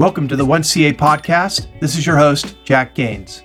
[0.00, 1.68] Welcome to the 1CA podcast.
[1.78, 3.44] This is your host, Jack Gaines.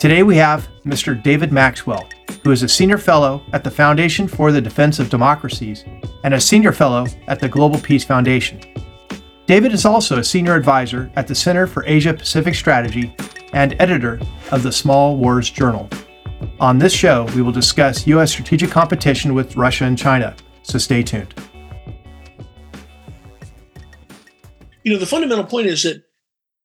[0.00, 1.22] Today we have Mr.
[1.22, 2.08] David Maxwell,
[2.42, 5.84] who is a senior fellow at the Foundation for the Defense of Democracies
[6.24, 8.60] and a senior fellow at the Global Peace Foundation.
[9.46, 13.14] David is also a senior advisor at the Center for Asia Pacific Strategy
[13.52, 14.18] and editor
[14.50, 15.88] of the Small Wars Journal.
[16.58, 18.32] On this show, we will discuss U.S.
[18.32, 21.32] strategic competition with Russia and China, so stay tuned.
[24.82, 26.04] You know, the fundamental point is that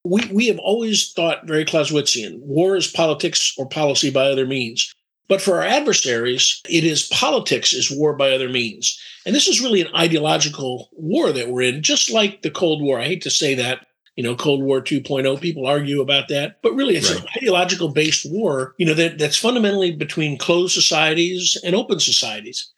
[0.04, 4.94] we, we have always thought very Clausewitzian war is politics or policy by other means.
[5.28, 9.00] But for our adversaries, it is politics is war by other means.
[9.24, 13.00] And this is really an ideological war that we're in, just like the Cold War.
[13.00, 16.74] I hate to say that, you know, Cold War 2.0, people argue about that, but
[16.74, 17.22] really it's right.
[17.22, 22.72] an ideological based war, you know, that, that's fundamentally between closed societies and open societies.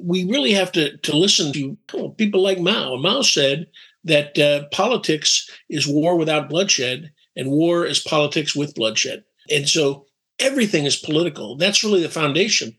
[0.00, 2.96] We really have to, to listen to people like Mao.
[2.96, 3.66] Mao said
[4.06, 9.24] that uh, politics is war without bloodshed and war is politics with bloodshed.
[9.50, 10.06] And so
[10.38, 11.56] everything is political.
[11.56, 12.76] That's really the foundation.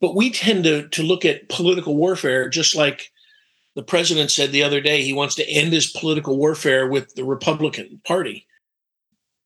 [0.00, 3.10] But we tend to, to look at political warfare just like
[3.76, 7.24] the president said the other day he wants to end his political warfare with the
[7.24, 8.46] Republican Party.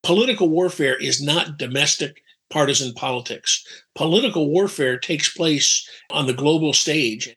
[0.02, 3.64] Political warfare is not domestic partisan politics.
[3.94, 7.34] Political warfare takes place on the global stage.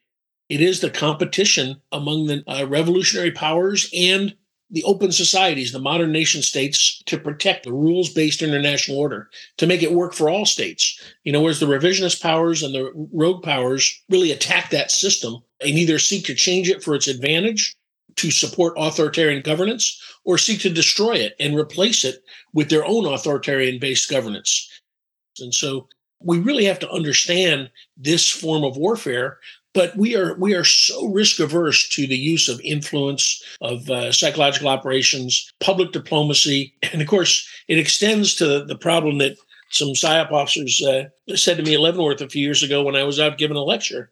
[0.50, 4.36] It is the competition among the uh, revolutionary powers and
[4.70, 9.68] the open societies, the modern nation states, to protect the rules based international order, to
[9.68, 11.02] make it work for all states.
[11.24, 15.72] You know, whereas the revisionist powers and the rogue powers really attack that system and
[15.72, 17.76] either seek to change it for its advantage
[18.18, 22.24] to support authoritarian governance or seek to destroy it and replace it
[22.54, 24.70] with their own authoritarian based governance.
[25.40, 25.88] And so
[26.20, 29.38] we really have to understand this form of warfare
[29.78, 34.12] but we are we are so risk averse to the use of influence of uh,
[34.12, 39.38] psychological operations public diplomacy and of course it extends to the problem that
[39.70, 41.04] some psyop officers uh,
[41.36, 43.64] said to me at leavenworth a few years ago when i was out giving a
[43.64, 44.10] lecture.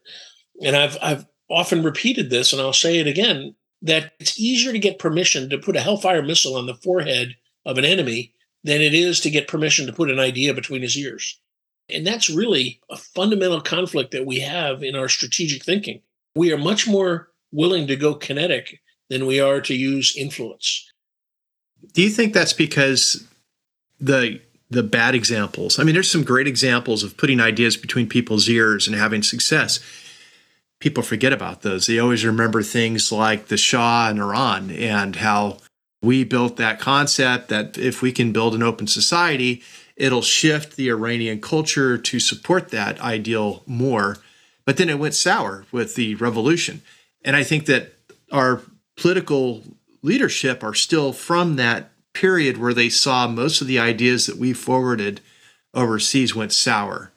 [0.61, 4.79] And i've i've often repeated this and i'll say it again that it's easier to
[4.79, 8.33] get permission to put a hellfire missile on the forehead of an enemy
[8.63, 11.39] than it is to get permission to put an idea between his ears
[11.89, 16.01] and that's really a fundamental conflict that we have in our strategic thinking.
[16.35, 20.91] We are much more willing to go kinetic than we are to use influence.
[21.93, 23.27] Do you think that's because
[23.99, 25.77] the the bad examples?
[25.77, 29.79] I mean, there's some great examples of putting ideas between people's ears and having success.
[30.79, 31.85] People forget about those.
[31.85, 35.59] They always remember things like the Shah in Iran and how
[36.01, 39.63] we built that concept that if we can build an open society,
[39.95, 44.17] it'll shift the Iranian culture to support that ideal more.
[44.65, 46.81] But then it went sour with the revolution.
[47.23, 47.93] And I think that
[48.31, 48.61] our
[48.97, 49.63] political
[50.01, 54.53] leadership are still from that period where they saw most of the ideas that we
[54.53, 55.21] forwarded
[55.73, 57.11] overseas went sour.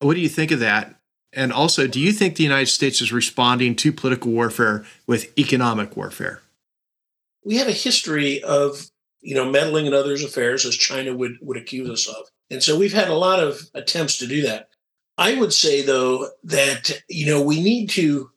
[0.00, 0.94] What do you think of that?
[1.32, 5.96] And also, do you think the United States is responding to political warfare with economic
[5.96, 6.40] warfare?
[7.44, 11.56] We have a history of you know, meddling in others' affairs as China would would
[11.56, 12.26] accuse us of.
[12.50, 14.68] And so we've had a lot of attempts to do that.
[15.16, 18.30] I would say though that you know we need to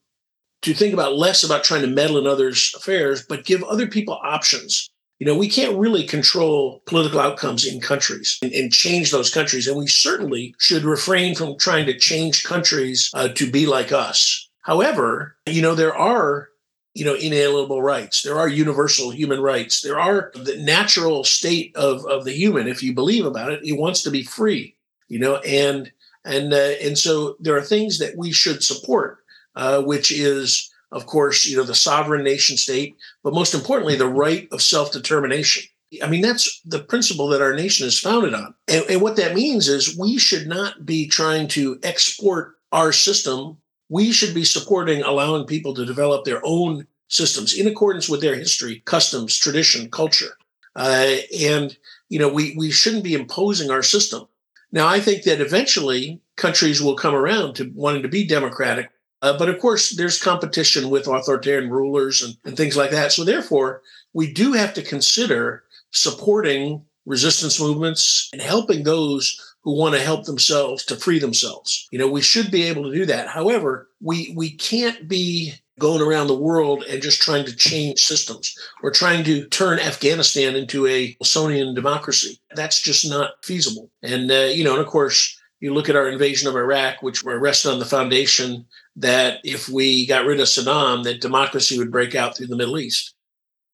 [0.63, 4.19] to think about less about trying to meddle in others' affairs, but give other people
[4.23, 4.89] options.
[5.19, 9.67] You know, we can't really control political outcomes in countries and, and change those countries,
[9.67, 14.49] and we certainly should refrain from trying to change countries uh, to be like us.
[14.61, 16.49] However, you know, there are
[16.93, 18.21] you know inalienable rights.
[18.21, 19.81] There are universal human rights.
[19.81, 23.71] There are the natural state of of the human if you believe about it he
[23.71, 24.75] wants to be free
[25.11, 25.91] you know and
[26.23, 29.19] and uh, and so there are things that we should support
[29.55, 34.07] uh, which is of course you know the sovereign nation state but most importantly the
[34.07, 35.63] right of self-determination.
[36.01, 38.53] I mean, that's the principle that our nation is founded on.
[38.69, 43.57] And, and what that means is we should not be trying to export our system
[43.91, 48.35] we should be supporting allowing people to develop their own systems in accordance with their
[48.35, 50.37] history, customs, tradition, culture.
[50.77, 51.77] Uh, and,
[52.07, 54.25] you know, we, we shouldn't be imposing our system.
[54.71, 58.89] Now, I think that eventually countries will come around to wanting to be democratic.
[59.21, 63.11] Uh, but of course, there's competition with authoritarian rulers and, and things like that.
[63.11, 63.81] So, therefore,
[64.13, 70.25] we do have to consider supporting resistance movements and helping those who want to help
[70.25, 71.87] themselves to free themselves.
[71.91, 73.27] You know, we should be able to do that.
[73.27, 78.55] However, we we can't be going around the world and just trying to change systems
[78.83, 82.39] or trying to turn Afghanistan into a Wilsonian democracy.
[82.55, 83.89] That's just not feasible.
[84.03, 87.23] And uh, you know, and of course, you look at our invasion of Iraq, which
[87.23, 88.65] were rested on the foundation
[88.95, 92.79] that if we got rid of Saddam, that democracy would break out through the Middle
[92.79, 93.13] East.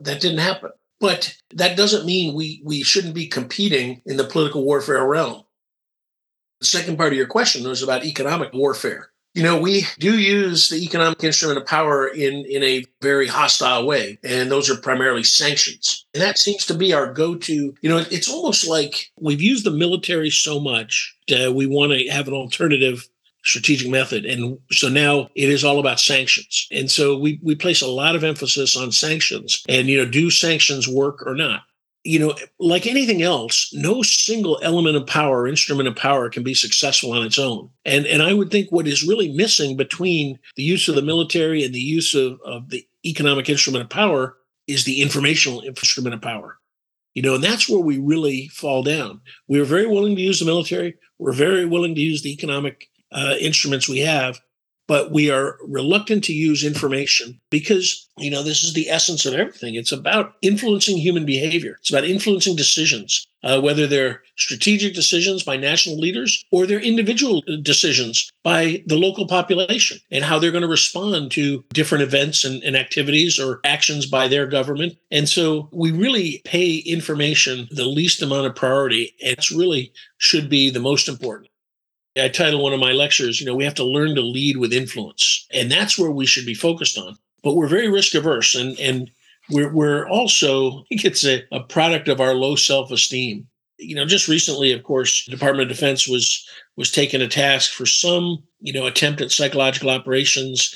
[0.02, 0.72] That didn't happen.
[1.00, 5.44] But that doesn't mean we, we shouldn't be competing in the political warfare realm.
[6.60, 9.12] The second part of your question was about economic warfare.
[9.36, 13.86] You know, we do use the economic instrument of power in, in a very hostile
[13.86, 16.08] way, and those are primarily sanctions.
[16.16, 17.76] And that seems to be our go to.
[17.80, 22.08] You know, it's almost like we've used the military so much that we want to
[22.10, 23.08] have an alternative
[23.48, 24.26] strategic method.
[24.26, 26.68] And so now it is all about sanctions.
[26.72, 30.30] And so we, we place a lot of emphasis on sanctions and, you know, do
[30.30, 31.62] sanctions work or not?
[32.08, 36.42] you know, like anything else, no single element of power, or instrument of power can
[36.42, 37.70] be successful on its own.
[37.84, 41.66] And and I would think what is really missing between the use of the military
[41.66, 46.22] and the use of, of the economic instrument of power is the informational instrument of
[46.22, 46.58] power.
[47.14, 49.20] You know, and that's where we really fall down.
[49.50, 50.96] We are very willing to use the military.
[51.20, 54.40] We're very willing to use the economic uh, instruments we have,
[54.88, 59.34] but we are reluctant to use information because you know this is the essence of
[59.34, 59.76] everything.
[59.76, 61.78] It's about influencing human behavior.
[61.80, 67.42] It's about influencing decisions uh, whether they're strategic decisions by national leaders or they're individual
[67.62, 72.64] decisions by the local population and how they're going to respond to different events and,
[72.64, 74.98] and activities or actions by their government.
[75.12, 80.50] And so we really pay information the least amount of priority and it's really should
[80.50, 81.50] be the most important
[82.20, 84.74] I title one of my lectures, you know, we have to learn to lead with
[84.74, 85.48] influence.
[85.52, 87.18] And that's where we should be focused on.
[87.44, 89.10] But we're very risk averse and and
[89.50, 93.48] we're we're also I think it's a, a product of our low self-esteem.
[93.80, 97.72] You know, just recently, of course, the Department of Defense was was taken a task
[97.72, 100.76] for some, you know, attempt at psychological operations.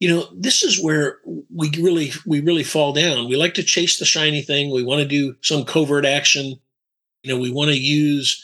[0.00, 1.18] You know, this is where
[1.54, 3.28] we really we really fall down.
[3.28, 4.72] We like to chase the shiny thing.
[4.72, 6.56] We want to do some covert action.
[7.22, 8.42] You know, we want to use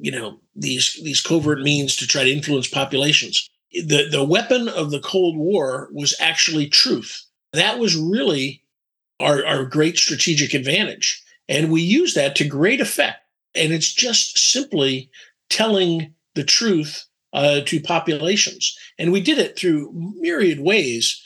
[0.00, 3.48] you know these these covert means to try to influence populations.
[3.72, 7.24] The the weapon of the Cold War was actually truth.
[7.52, 8.62] That was really
[9.20, 11.22] our, our great strategic advantage.
[11.48, 13.18] And we use that to great effect.
[13.54, 15.10] And it's just simply
[15.48, 18.76] telling the truth uh, to populations.
[18.98, 21.20] And we did it through myriad ways,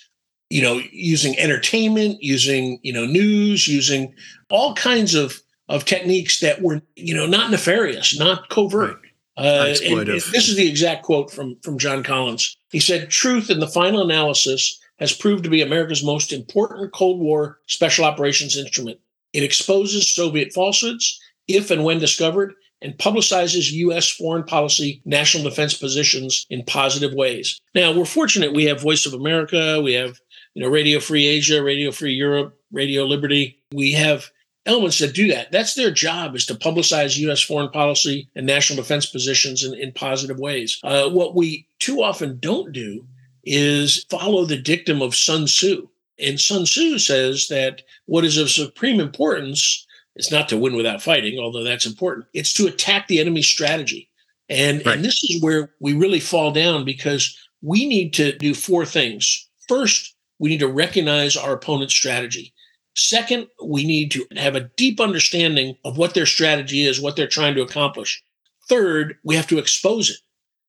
[0.48, 4.14] you know, using entertainment, using, you know, news, using
[4.48, 5.40] all kinds of,
[5.72, 9.00] of techniques that were, you know, not nefarious, not covert.
[9.38, 9.46] Right.
[9.46, 12.58] Uh, and, and this is the exact quote from, from John Collins.
[12.70, 17.20] He said, Truth in the final analysis has proved to be America's most important Cold
[17.20, 19.00] War special operations instrument.
[19.32, 22.52] It exposes Soviet falsehoods, if and when discovered,
[22.82, 24.10] and publicizes U.S.
[24.10, 27.58] foreign policy, national defense positions in positive ways.
[27.74, 30.18] Now, we're fortunate we have Voice of America, we have
[30.52, 33.58] you know Radio Free Asia, Radio Free Europe, Radio Liberty.
[33.72, 34.30] We have
[34.66, 35.50] elements that do that.
[35.50, 37.40] That's their job is to publicize U.S.
[37.40, 40.78] foreign policy and national defense positions in, in positive ways.
[40.84, 43.04] Uh, what we too often don't do
[43.44, 45.88] is follow the dictum of Sun Tzu.
[46.18, 51.02] And Sun Tzu says that what is of supreme importance is not to win without
[51.02, 52.26] fighting, although that's important.
[52.32, 54.10] It's to attack the enemy's strategy.
[54.48, 54.96] And, right.
[54.96, 59.48] and this is where we really fall down because we need to do four things.
[59.68, 62.51] First, we need to recognize our opponent's strategy.
[62.94, 67.26] Second, we need to have a deep understanding of what their strategy is, what they're
[67.26, 68.22] trying to accomplish.
[68.68, 70.18] Third, we have to expose it.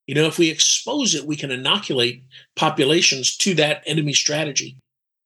[0.08, 2.24] You know, if we expose it, we can inoculate
[2.56, 4.78] populations to that enemy strategy.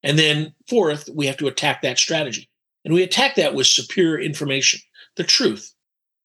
[0.04, 2.50] And then fourth, we have to attack that strategy.
[2.86, 4.80] And we attack that with superior information,
[5.16, 5.74] the truth.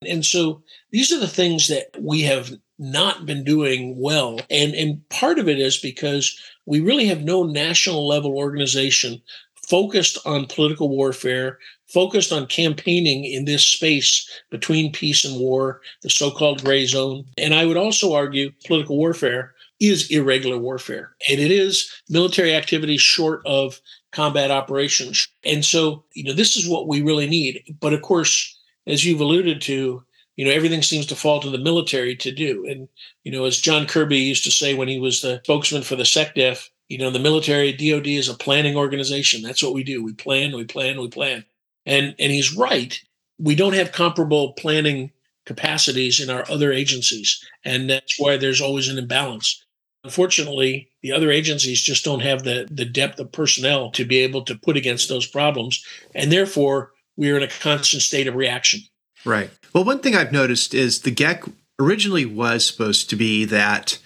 [0.06, 4.40] And so these are the things that we have not been doing well.
[4.50, 9.22] And, and part of it is because we really have no national level organization
[9.68, 16.10] focused on political warfare, focused on campaigning in this space between peace and war, the
[16.10, 17.24] so called gray zone.
[17.38, 22.96] And I would also argue political warfare is irregular warfare, and it is military activity
[22.96, 23.80] short of
[24.12, 25.26] combat operations.
[25.44, 27.76] And so, you know, this is what we really need.
[27.80, 30.04] But of course, as you've alluded to,
[30.36, 32.66] you know, everything seems to fall to the military to do.
[32.66, 32.88] And,
[33.24, 36.04] you know, as John Kirby used to say when he was the spokesman for the
[36.04, 39.40] SecDef, you know, the military DoD is a planning organization.
[39.40, 40.04] That's what we do.
[40.04, 41.46] We plan, we plan, we plan.
[41.86, 43.00] And and he's right.
[43.38, 45.10] We don't have comparable planning
[45.46, 49.64] capacities in our other agencies, and that's why there's always an imbalance.
[50.04, 54.44] Unfortunately, the other agencies just don't have the the depth of personnel to be able
[54.44, 55.82] to put against those problems,
[56.14, 58.80] and therefore we are in a constant state of reaction.
[59.24, 59.48] Right.
[59.72, 63.98] Well, one thing I've noticed is the GEC originally was supposed to be that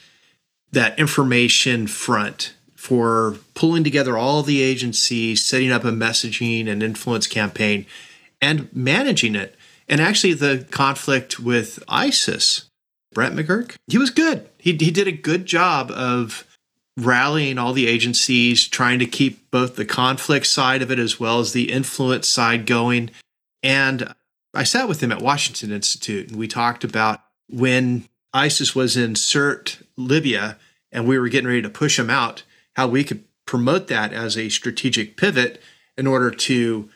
[0.71, 2.55] that information front
[2.87, 7.85] for pulling together all the agencies, setting up a messaging and influence campaign,
[8.41, 9.57] and managing it.
[9.89, 12.71] And actually, the conflict with ISIS,
[13.13, 14.49] Brett McGurk, he was good.
[14.59, 16.47] He, he did a good job of
[16.97, 21.41] rallying all the agencies, trying to keep both the conflict side of it as well
[21.41, 23.11] as the influence side going.
[23.65, 24.15] And
[24.55, 29.15] I sat with him at Washington Institute and we talked about when ISIS was in
[29.15, 30.57] Sirte, Libya,
[30.93, 32.45] and we were getting ready to push them out,
[32.77, 35.61] how we could promote that as a strategic pivot
[35.97, 36.91] in order to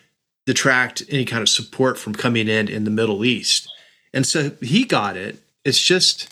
[0.46, 3.66] detract any kind of support from coming in in the Middle East.
[4.12, 5.42] And so he got it.
[5.64, 6.28] It's just,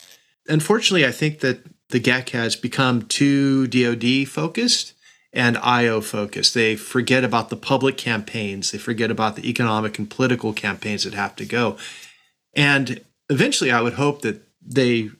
[0.48, 4.92] unfortunately, I think that the GEC has become too DoD focused
[5.32, 6.52] and IO focused.
[6.52, 11.14] They forget about the public campaigns, they forget about the economic and political campaigns that
[11.14, 11.78] have to go.
[12.54, 15.10] And eventually, I would hope that they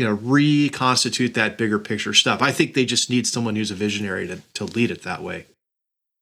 [0.00, 2.40] you know reconstitute that bigger picture stuff.
[2.40, 5.44] I think they just need someone who's a visionary to, to lead it that way.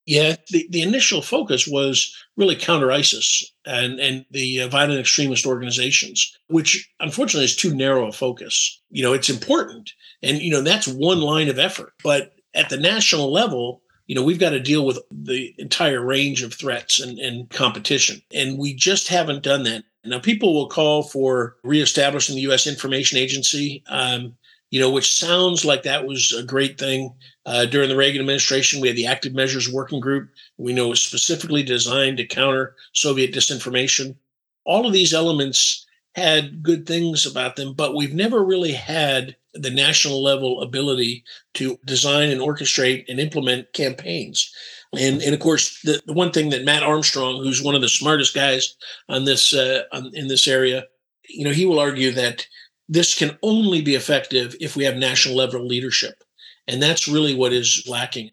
[0.05, 5.47] Yeah the, the initial focus was really counter isis and and the uh, violent extremist
[5.47, 8.83] organizations which unfortunately is too narrow a focus.
[8.91, 9.93] You know it's important
[10.25, 14.25] and you know that's one line of effort but at the national level you know
[14.25, 18.23] we've got to deal with the entire range of threats and, and competition.
[18.35, 22.67] And we just haven't done that now, people will call for reestablishing the U.S.
[22.67, 24.37] Information Agency, um,
[24.71, 27.13] you know, which sounds like that was a great thing.
[27.47, 30.31] Uh, during the Reagan administration, we had the Active Measures Working Group.
[30.59, 34.17] We know it was specifically designed to counter Soviet disinformation.
[34.65, 39.71] All of these elements had good things about them, but we've never really had the
[39.71, 41.25] national level ability
[41.55, 44.53] to design and orchestrate and implement campaigns.
[44.95, 47.89] And and of course, the, the one thing that Matt Armstrong, who's one of the
[47.89, 48.75] smartest guys
[49.09, 50.85] on this uh, on, in this area,
[51.29, 52.47] you know, he will argue that
[52.89, 56.25] this can only be effective if we have national level leadership,
[56.67, 58.31] and that's really what is lacking.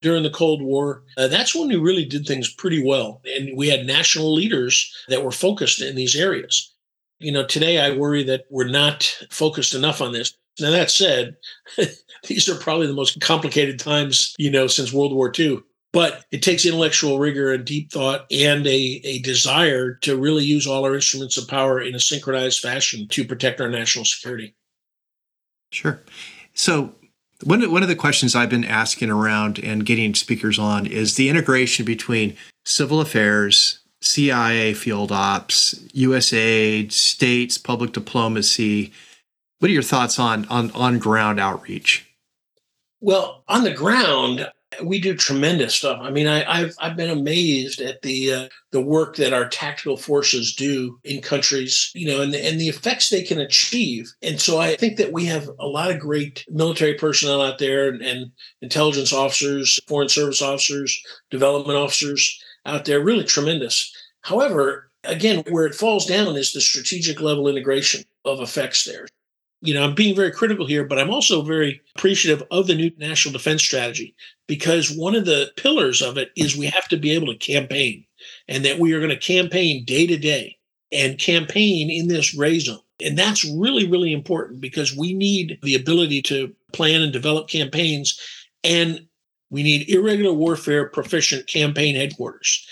[0.00, 3.68] During the Cold War, uh, that's when we really did things pretty well, and we
[3.68, 6.72] had national leaders that were focused in these areas.
[7.20, 10.36] You know, today I worry that we're not focused enough on this.
[10.60, 11.36] Now that said,
[12.26, 15.60] these are probably the most complicated times, you know, since World War II.
[15.92, 20.66] But it takes intellectual rigor and deep thought and a, a desire to really use
[20.66, 24.54] all our instruments of power in a synchronized fashion to protect our national security.
[25.72, 26.00] Sure.
[26.52, 26.94] So
[27.44, 31.28] one one of the questions I've been asking around and getting speakers on is the
[31.28, 38.92] integration between civil affairs, CIA field ops, USAID, states, public diplomacy.
[39.58, 42.06] What are your thoughts on on on ground outreach?
[43.00, 44.48] Well, on the ground,
[44.84, 45.98] we do tremendous stuff.
[46.00, 49.96] I mean, I, have I've been amazed at the uh, the work that our tactical
[49.96, 54.12] forces do in countries, you know, and the, and the effects they can achieve.
[54.22, 57.88] And so I think that we have a lot of great military personnel out there,
[57.88, 58.30] and, and
[58.62, 63.92] intelligence officers, foreign service officers, development officers out there, really tremendous.
[64.22, 69.06] However, again, where it falls down is the strategic level integration of effects there
[69.60, 72.90] you know, I'm being very critical here, but I'm also very appreciative of the new
[72.96, 74.14] national defense strategy
[74.46, 78.04] because one of the pillars of it is we have to be able to campaign
[78.46, 80.56] and that we are going to campaign day to day
[80.92, 82.78] and campaign in this gray zone.
[83.04, 88.20] And that's really, really important because we need the ability to plan and develop campaigns
[88.64, 89.06] and
[89.50, 92.66] we need irregular warfare proficient campaign headquarters.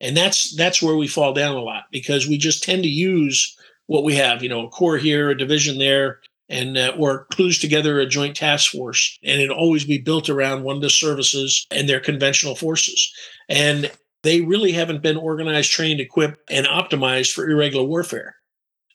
[0.00, 3.56] And that's that's where we fall down a lot because we just tend to use
[3.86, 7.58] what we have, you know, a corps here, a division there, and uh, or clues
[7.58, 11.66] together a joint task force, and it always be built around one of the services
[11.70, 13.12] and their conventional forces.
[13.48, 13.90] And
[14.22, 18.36] they really haven't been organized, trained, equipped, and optimized for irregular warfare.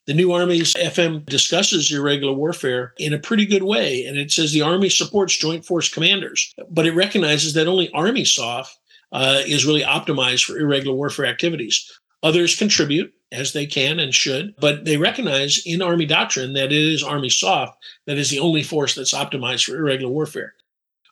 [0.07, 4.51] The new Army's FM discusses irregular warfare in a pretty good way, and it says
[4.51, 8.75] the Army supports Joint Force commanders, but it recognizes that only Army SOF
[9.11, 11.87] uh, is really optimized for irregular warfare activities.
[12.23, 16.73] Others contribute as they can and should, but they recognize in Army doctrine that it
[16.73, 20.53] is Army SOF that is the only force that's optimized for irregular warfare.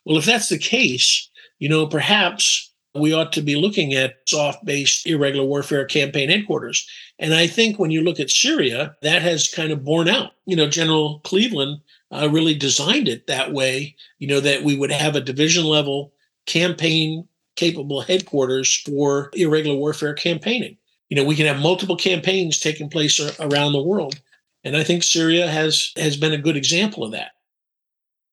[0.04, 4.56] Well, if that's the case, you know, perhaps we ought to be looking at SOF
[4.64, 6.86] based irregular warfare campaign headquarters.
[7.18, 10.32] And I think when you look at Syria, that has kind of borne out.
[10.46, 14.90] You know, General Cleveland uh, really designed it that way, you know, that we would
[14.90, 16.12] have a division level
[16.46, 20.76] campaign capable headquarters for irregular warfare campaigning
[21.10, 24.20] you know we can have multiple campaigns taking place around the world.
[24.64, 27.32] And i think syria has has been a good example of that.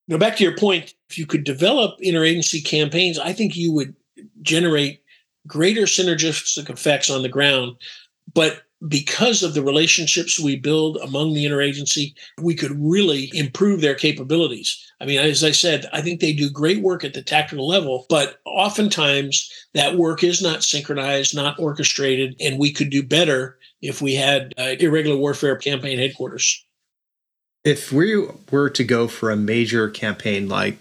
[0.07, 3.96] Now back to your point if you could develop interagency campaigns i think you would
[4.41, 5.01] generate
[5.48, 7.77] greater synergistic effects on the ground.
[8.34, 13.96] But because of the relationships we build among the interagency, we could really improve their
[13.96, 14.77] capabilities.
[15.01, 18.05] I mean, as I said, I think they do great work at the tactical level,
[18.10, 24.01] but oftentimes that work is not synchronized, not orchestrated, and we could do better if
[24.01, 26.63] we had uh, irregular warfare campaign headquarters.
[27.63, 30.77] If we were to go for a major campaign like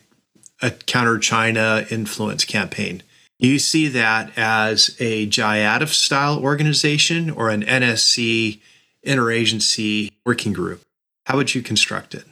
[0.63, 3.03] a counter China influence campaign.
[3.39, 8.61] You see that as a JIATF style organization or an NSC
[9.05, 10.81] interagency working group?
[11.27, 12.25] How would you construct it?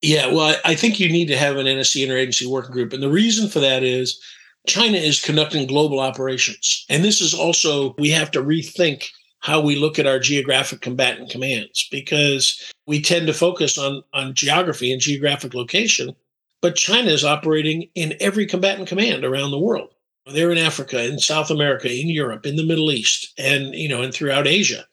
[0.00, 2.92] Yeah, well, I think you need to have an NSC interagency working group.
[2.92, 4.20] And the reason for that is
[4.66, 6.86] China is conducting global operations.
[6.88, 9.10] And this is also, we have to rethink
[9.40, 14.34] how we look at our geographic combatant commands because we tend to focus on, on
[14.34, 16.14] geography and geographic location.
[16.60, 19.92] But China is operating in every combatant command around the world.
[20.26, 24.02] They're in Africa, in South America, in Europe, in the Middle East, and you know,
[24.02, 24.84] and throughout Asia.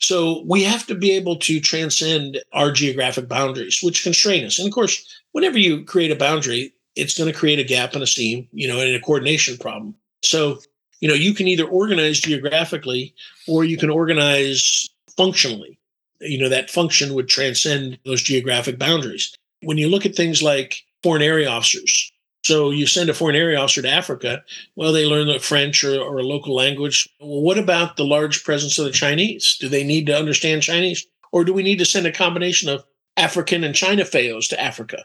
[0.00, 4.58] So we have to be able to transcend our geographic boundaries, which constrain us.
[4.58, 8.02] And of course, whenever you create a boundary, it's going to create a gap and
[8.02, 9.94] a seam, you know, and a coordination problem.
[10.22, 10.58] So,
[11.00, 13.14] you know, you can either organize geographically
[13.46, 15.78] or you can organize functionally.
[16.20, 19.34] You know, that function would transcend those geographic boundaries.
[19.62, 22.12] When you look at things like foreign area officers,
[22.48, 24.42] so you send a foreign area officer to Africa.
[24.74, 27.06] Well, they learn the French or, or a local language.
[27.20, 29.58] Well, what about the large presence of the Chinese?
[29.60, 31.06] Do they need to understand Chinese?
[31.30, 32.86] Or do we need to send a combination of
[33.18, 35.04] African and China FAOs to Africa?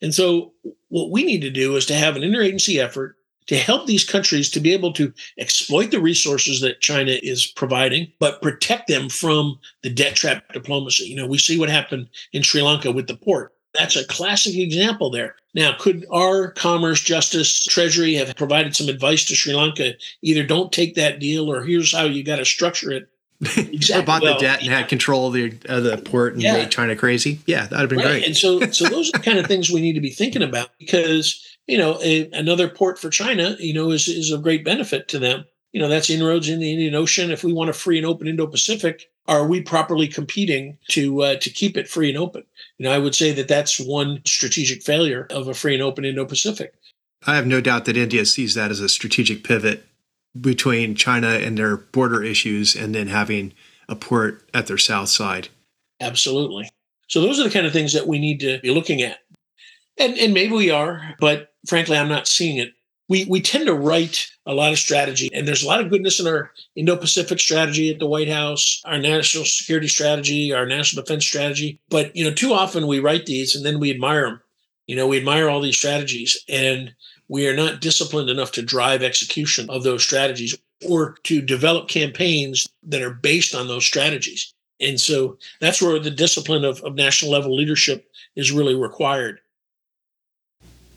[0.00, 0.52] And so
[0.86, 3.16] what we need to do is to have an interagency effort
[3.48, 8.12] to help these countries to be able to exploit the resources that China is providing,
[8.20, 11.06] but protect them from the debt trap diplomacy.
[11.06, 13.52] You know, we see what happened in Sri Lanka with the port.
[13.74, 15.36] That's a classic example there.
[15.54, 19.94] Now, could our Commerce, Justice, Treasury have provided some advice to Sri Lanka?
[20.22, 23.08] Either don't take that deal, or here's how you got to structure it.
[23.56, 24.04] Exactly.
[24.04, 26.54] bought well, the debt and had control of the the port and yeah.
[26.54, 27.38] made China crazy.
[27.46, 28.06] Yeah, that'd have been right.
[28.06, 28.26] great.
[28.26, 30.70] And so, so those are the kind of things we need to be thinking about
[30.76, 35.06] because you know a, another port for China, you know, is is of great benefit
[35.08, 35.44] to them.
[35.72, 37.30] You know, that's inroads in the Indian Ocean.
[37.30, 41.50] If we want a free and open Indo-Pacific, are we properly competing to uh, to
[41.50, 42.42] keep it free and open?
[42.78, 46.04] You know, I would say that that's one strategic failure of a free and open
[46.04, 46.74] Indo-Pacific.
[47.26, 49.84] I have no doubt that India sees that as a strategic pivot
[50.40, 53.52] between China and their border issues, and then having
[53.88, 55.48] a port at their south side.
[56.00, 56.70] Absolutely.
[57.08, 59.18] So those are the kind of things that we need to be looking at,
[59.98, 62.72] and and maybe we are, but frankly, I'm not seeing it
[63.08, 66.20] we we tend to write a lot of strategy, and there's a lot of goodness
[66.20, 71.24] in our Indo-Pacific strategy at the White House, our national security strategy, our national defense
[71.24, 71.80] strategy.
[71.88, 74.40] But you know, too often we write these and then we admire them.
[74.86, 76.94] You know, we admire all these strategies, and
[77.28, 82.68] we are not disciplined enough to drive execution of those strategies or to develop campaigns
[82.84, 84.52] that are based on those strategies.
[84.80, 89.40] And so that's where the discipline of, of national level leadership is really required.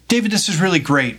[0.07, 1.17] David, this is really great.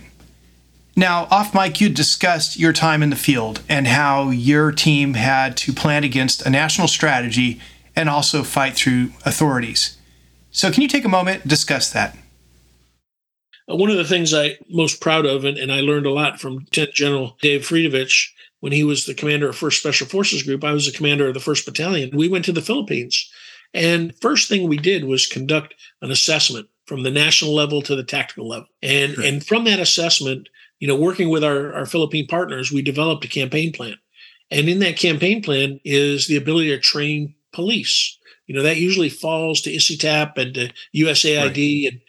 [0.95, 5.57] Now, off mic, you discussed your time in the field and how your team had
[5.57, 7.59] to plan against a national strategy
[7.95, 9.97] and also fight through authorities.
[10.51, 12.15] So, can you take a moment and discuss that?
[13.69, 16.39] Uh, one of the things I'm most proud of, and, and I learned a lot
[16.39, 18.27] from Lieutenant General Dave Fridovich
[18.59, 20.63] when he was the commander of 1st Special Forces Group.
[20.63, 22.15] I was the commander of the 1st Battalion.
[22.15, 23.31] We went to the Philippines.
[23.73, 28.03] And first thing we did was conduct an assessment from the national level to the
[28.03, 28.67] tactical level.
[28.81, 29.23] And, sure.
[29.23, 30.49] and from that assessment,
[30.83, 33.95] you know, working with our, our Philippine partners, we developed a campaign plan.
[34.51, 38.17] And in that campaign plan is the ability to train police.
[38.47, 41.85] You know, that usually falls to ICITAP and to USAID.
[41.85, 41.93] Right.
[41.93, 42.01] And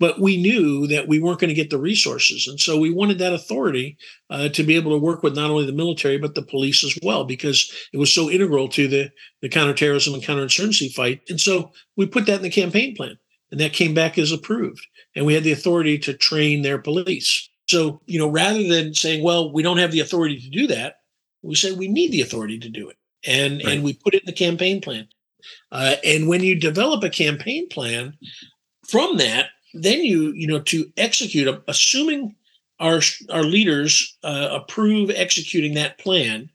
[0.00, 2.48] but we knew that we weren't going to get the resources.
[2.48, 3.96] And so we wanted that authority
[4.28, 6.98] uh, to be able to work with not only the military, but the police as
[7.04, 11.22] well, because it was so integral to the, the counterterrorism and counterinsurgency fight.
[11.28, 13.18] And so we put that in the campaign plan,
[13.52, 14.84] and that came back as approved.
[15.14, 17.48] And we had the authority to train their police.
[17.68, 21.00] So, you know, rather than saying, well, we don't have the authority to do that,
[21.42, 22.96] we say we need the authority to do it.
[23.26, 23.74] And, right.
[23.74, 25.08] and we put it in the campaign plan.
[25.72, 28.14] Uh, and when you develop a campaign plan
[28.86, 32.34] from that, then you, you know, to execute, assuming
[32.78, 33.00] our,
[33.30, 36.48] our leaders uh, approve executing that plan,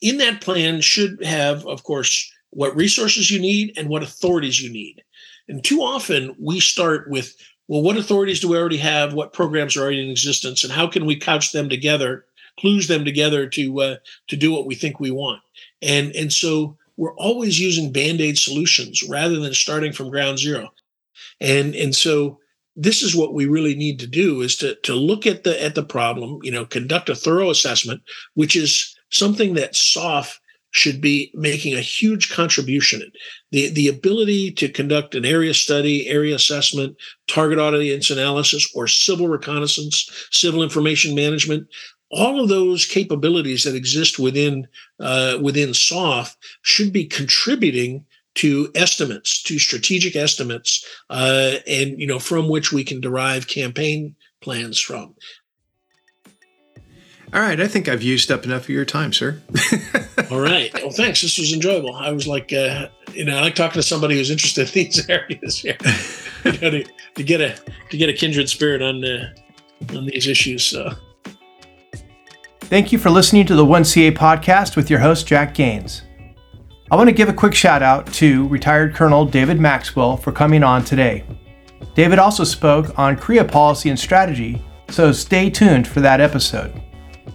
[0.00, 4.70] in that plan should have, of course, what resources you need and what authorities you
[4.70, 5.02] need.
[5.48, 7.34] And too often we start with
[7.72, 9.14] well, what authorities do we already have?
[9.14, 12.26] What programs are already in existence, and how can we couch them together,
[12.60, 13.96] clues them together to uh,
[14.28, 15.40] to do what we think we want?
[15.80, 20.68] And and so we're always using band aid solutions rather than starting from ground zero.
[21.40, 22.38] And and so
[22.76, 25.74] this is what we really need to do is to to look at the at
[25.74, 28.02] the problem, you know, conduct a thorough assessment,
[28.34, 30.38] which is something that SOF
[30.72, 33.02] should be making a huge contribution.
[33.52, 36.96] The, the ability to conduct an area study, area assessment,
[37.28, 41.68] target audience analysis, or civil reconnaissance, civil information management,
[42.10, 44.66] all of those capabilities that exist within
[45.00, 48.04] uh, within SOF should be contributing
[48.34, 54.14] to estimates, to strategic estimates, uh, and you know from which we can derive campaign
[54.40, 55.14] plans from.
[57.34, 59.40] All right, I think I've used up enough of your time, sir.
[60.30, 60.70] All right.
[60.74, 61.22] Well, thanks.
[61.22, 61.94] This was enjoyable.
[61.94, 65.08] I was like, uh, you know, I like talking to somebody who's interested in these
[65.08, 65.76] areas here.
[66.44, 67.56] you know, to, to, get a
[67.88, 69.32] to get a kindred spirit on uh,
[69.96, 70.62] on these issues.
[70.62, 70.92] So.
[72.60, 76.02] Thank you for listening to the 1CA podcast with your host Jack Gaines.
[76.90, 80.62] I want to give a quick shout out to retired Colonel David Maxwell for coming
[80.62, 81.24] on today.
[81.94, 86.82] David also spoke on Korea policy and strategy, so stay tuned for that episode.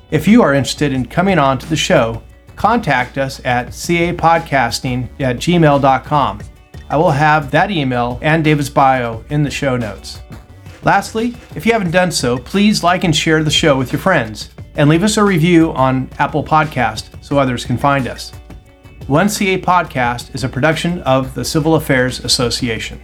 [0.10, 2.24] If you are interested in coming on to the show,
[2.56, 6.40] contact us at capodcasting at gmail.com.
[6.90, 10.22] I will have that email and David's bio in the show notes.
[10.84, 14.50] Lastly, if you haven't done so, please like and share the show with your friends
[14.76, 18.32] and leave us a review on Apple Podcast so others can find us.
[19.08, 23.02] 1CA Podcast is a production of the Civil Affairs Association.